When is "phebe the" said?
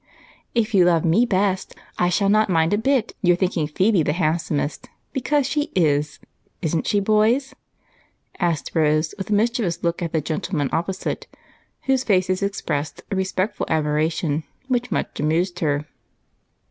3.67-4.13